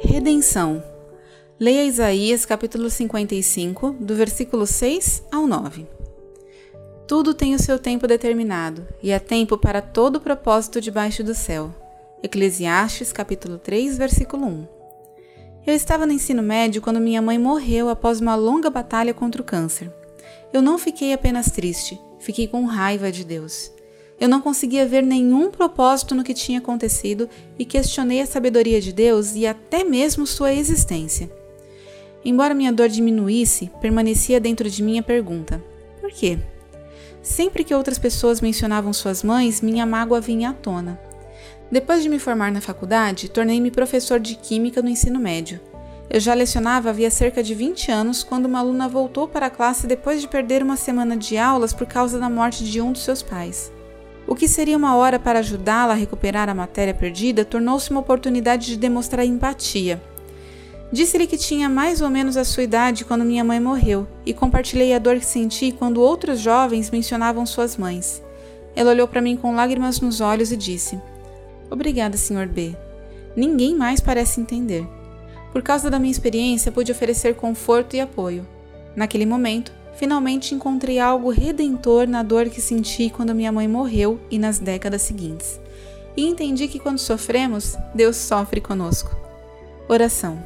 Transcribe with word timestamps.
Redenção. 0.00 0.80
Leia 1.58 1.84
Isaías 1.84 2.46
capítulo 2.46 2.88
55, 2.88 3.96
do 3.98 4.14
versículo 4.14 4.64
6 4.64 5.24
ao 5.30 5.44
9. 5.44 5.86
Tudo 7.06 7.34
tem 7.34 7.52
o 7.52 7.58
seu 7.58 7.80
tempo 7.80 8.06
determinado, 8.06 8.86
e 9.02 9.12
há 9.12 9.18
tempo 9.18 9.58
para 9.58 9.82
todo 9.82 10.16
o 10.16 10.20
propósito 10.20 10.80
debaixo 10.80 11.24
do 11.24 11.34
céu. 11.34 11.74
Eclesiastes 12.22 13.12
capítulo 13.12 13.58
3, 13.58 13.98
versículo 13.98 14.46
1. 14.46 14.68
Eu 15.66 15.74
estava 15.74 16.06
no 16.06 16.12
ensino 16.12 16.44
médio 16.44 16.80
quando 16.80 17.00
minha 17.00 17.20
mãe 17.20 17.36
morreu 17.36 17.88
após 17.88 18.20
uma 18.20 18.36
longa 18.36 18.70
batalha 18.70 19.12
contra 19.12 19.42
o 19.42 19.44
câncer. 19.44 19.92
Eu 20.52 20.62
não 20.62 20.78
fiquei 20.78 21.12
apenas 21.12 21.50
triste, 21.50 22.00
fiquei 22.20 22.46
com 22.46 22.64
raiva 22.66 23.10
de 23.10 23.24
Deus. 23.24 23.72
Eu 24.20 24.28
não 24.28 24.40
conseguia 24.40 24.86
ver 24.86 25.02
nenhum 25.02 25.50
propósito 25.50 26.14
no 26.14 26.24
que 26.24 26.34
tinha 26.34 26.58
acontecido 26.58 27.28
e 27.58 27.64
questionei 27.64 28.20
a 28.20 28.26
sabedoria 28.26 28.80
de 28.80 28.92
Deus 28.92 29.34
e 29.36 29.46
até 29.46 29.84
mesmo 29.84 30.26
sua 30.26 30.52
existência. 30.52 31.30
Embora 32.24 32.54
minha 32.54 32.72
dor 32.72 32.88
diminuísse, 32.88 33.70
permanecia 33.80 34.40
dentro 34.40 34.68
de 34.68 34.82
mim 34.82 34.98
a 34.98 35.02
pergunta: 35.02 35.62
por 36.00 36.10
quê? 36.10 36.38
Sempre 37.22 37.62
que 37.62 37.74
outras 37.74 37.98
pessoas 37.98 38.40
mencionavam 38.40 38.92
suas 38.92 39.22
mães, 39.22 39.60
minha 39.60 39.86
mágoa 39.86 40.20
vinha 40.20 40.50
à 40.50 40.52
tona. 40.52 40.98
Depois 41.70 42.02
de 42.02 42.08
me 42.08 42.18
formar 42.18 42.50
na 42.50 42.60
faculdade, 42.60 43.28
tornei-me 43.28 43.70
professor 43.70 44.18
de 44.18 44.34
Química 44.34 44.82
no 44.82 44.88
ensino 44.88 45.20
médio. 45.20 45.60
Eu 46.10 46.18
já 46.18 46.32
lecionava 46.32 46.88
havia 46.88 47.10
cerca 47.10 47.42
de 47.42 47.54
20 47.54 47.92
anos 47.92 48.24
quando 48.24 48.46
uma 48.46 48.60
aluna 48.60 48.88
voltou 48.88 49.28
para 49.28 49.46
a 49.46 49.50
classe 49.50 49.86
depois 49.86 50.22
de 50.22 50.28
perder 50.28 50.62
uma 50.62 50.76
semana 50.76 51.16
de 51.16 51.36
aulas 51.36 51.74
por 51.74 51.86
causa 51.86 52.18
da 52.18 52.30
morte 52.30 52.64
de 52.64 52.80
um 52.80 52.92
dos 52.92 53.02
seus 53.02 53.22
pais. 53.22 53.70
O 54.28 54.34
que 54.34 54.46
seria 54.46 54.76
uma 54.76 54.94
hora 54.94 55.18
para 55.18 55.38
ajudá-la 55.38 55.94
a 55.94 55.96
recuperar 55.96 56.50
a 56.50 56.54
matéria 56.54 56.92
perdida 56.92 57.46
tornou-se 57.46 57.90
uma 57.90 58.00
oportunidade 58.00 58.66
de 58.66 58.76
demonstrar 58.76 59.24
empatia. 59.24 60.02
Disse-lhe 60.92 61.26
que 61.26 61.38
tinha 61.38 61.66
mais 61.66 62.02
ou 62.02 62.10
menos 62.10 62.36
a 62.36 62.44
sua 62.44 62.62
idade 62.62 63.06
quando 63.06 63.24
minha 63.24 63.42
mãe 63.42 63.58
morreu 63.58 64.06
e 64.26 64.34
compartilhei 64.34 64.92
a 64.92 64.98
dor 64.98 65.18
que 65.18 65.24
senti 65.24 65.72
quando 65.72 66.02
outros 66.02 66.40
jovens 66.40 66.90
mencionavam 66.90 67.46
suas 67.46 67.78
mães. 67.78 68.22
Ela 68.76 68.90
olhou 68.90 69.08
para 69.08 69.22
mim 69.22 69.34
com 69.34 69.54
lágrimas 69.54 69.98
nos 69.98 70.20
olhos 70.20 70.52
e 70.52 70.56
disse: 70.58 71.00
Obrigada, 71.70 72.18
Sr. 72.18 72.46
B. 72.46 72.76
Ninguém 73.34 73.74
mais 73.74 73.98
parece 73.98 74.42
entender. 74.42 74.86
Por 75.52 75.62
causa 75.62 75.90
da 75.90 75.98
minha 75.98 76.12
experiência, 76.12 76.70
pude 76.70 76.92
oferecer 76.92 77.34
conforto 77.34 77.96
e 77.96 78.00
apoio. 78.00 78.46
Naquele 78.94 79.24
momento, 79.24 79.72
finalmente 79.98 80.54
encontrei 80.54 81.00
algo 81.00 81.28
redentor 81.28 82.06
na 82.06 82.22
dor 82.22 82.48
que 82.48 82.60
senti 82.60 83.10
quando 83.10 83.34
minha 83.34 83.50
mãe 83.50 83.66
morreu 83.66 84.20
e 84.30 84.38
nas 84.38 84.60
décadas 84.60 85.02
seguintes. 85.02 85.58
E 86.16 86.24
entendi 86.24 86.68
que 86.68 86.78
quando 86.78 86.98
sofremos, 86.98 87.76
Deus 87.92 88.16
sofre 88.16 88.60
conosco. 88.60 89.14
Oração. 89.88 90.42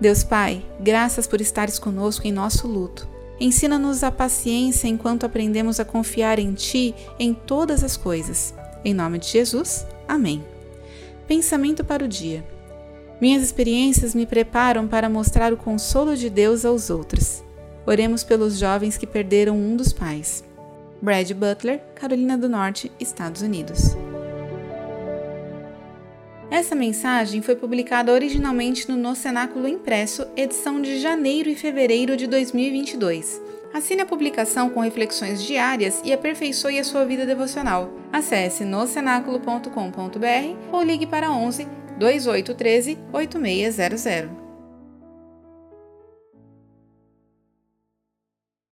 Deus 0.00 0.24
Pai, 0.24 0.64
graças 0.80 1.28
por 1.28 1.40
estares 1.40 1.78
conosco 1.78 2.26
em 2.26 2.32
nosso 2.32 2.66
luto. 2.66 3.08
Ensina-nos 3.38 4.02
a 4.02 4.10
paciência 4.10 4.88
enquanto 4.88 5.24
aprendemos 5.24 5.78
a 5.78 5.84
confiar 5.84 6.40
em 6.40 6.52
Ti 6.52 6.92
em 7.18 7.32
todas 7.32 7.84
as 7.84 7.96
coisas. 7.96 8.52
Em 8.84 8.92
nome 8.92 9.18
de 9.18 9.28
Jesus, 9.28 9.86
amém. 10.08 10.44
Pensamento 11.28 11.84
para 11.84 12.04
o 12.04 12.08
dia. 12.08 12.44
Minhas 13.20 13.44
experiências 13.44 14.12
me 14.12 14.26
preparam 14.26 14.88
para 14.88 15.08
mostrar 15.08 15.52
o 15.52 15.56
consolo 15.56 16.16
de 16.16 16.28
Deus 16.28 16.64
aos 16.64 16.90
outros. 16.90 17.44
Oremos 17.86 18.22
pelos 18.22 18.58
jovens 18.58 18.96
que 18.96 19.06
perderam 19.06 19.56
um 19.56 19.76
dos 19.76 19.92
pais. 19.92 20.44
Brad 21.00 21.30
Butler, 21.32 21.80
Carolina 21.94 22.38
do 22.38 22.48
Norte, 22.48 22.92
Estados 23.00 23.42
Unidos. 23.42 23.96
Essa 26.48 26.74
mensagem 26.74 27.40
foi 27.40 27.56
publicada 27.56 28.12
originalmente 28.12 28.88
no 28.88 28.96
No 28.96 29.16
Cenáculo 29.16 29.66
Impresso, 29.66 30.26
edição 30.36 30.82
de 30.82 31.00
janeiro 31.00 31.48
e 31.48 31.56
fevereiro 31.56 32.16
de 32.16 32.26
2022. 32.26 33.40
Assine 33.72 34.02
a 34.02 34.06
publicação 34.06 34.68
com 34.68 34.80
reflexões 34.80 35.42
diárias 35.42 36.02
e 36.04 36.12
aperfeiçoe 36.12 36.78
a 36.78 36.84
sua 36.84 37.06
vida 37.06 37.24
devocional. 37.24 37.90
Acesse 38.12 38.64
nocenáculo.com.br 38.64 40.56
ou 40.70 40.82
ligue 40.82 41.06
para 41.06 41.32
11 41.32 41.66
2813 41.98 42.98
8600. 43.12 44.41